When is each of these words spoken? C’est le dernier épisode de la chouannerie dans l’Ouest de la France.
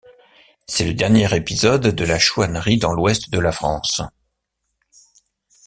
C’est 0.65 0.83
le 0.85 0.95
dernier 0.95 1.31
épisode 1.35 1.89
de 1.93 2.05
la 2.05 2.17
chouannerie 2.17 2.79
dans 2.79 2.91
l’Ouest 2.91 3.29
de 3.29 3.37
la 3.37 3.51
France. 3.51 4.01